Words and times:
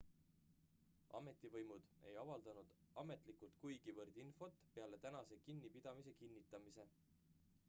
ametivõimud 1.19 1.91
ei 2.11 2.17
avaldanud 2.21 2.73
ametlikult 3.03 3.61
kuigivõrd 3.67 4.19
infot 4.25 4.59
peale 4.79 5.03
tänase 5.07 5.41
kinnipidamise 5.49 6.17
kinnitamise 6.25 6.89